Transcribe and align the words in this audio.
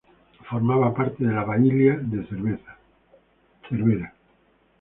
Formaba 0.49 0.95
parte 0.95 1.23
de 1.27 1.31
la 1.31 1.43
bailía 1.43 1.93
de 1.95 2.25
Cervera. 3.67 4.13